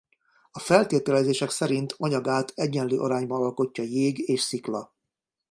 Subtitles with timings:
[0.51, 4.93] A feltételezések szerint anyagát egyenlő arányban alkotja jég és szikla.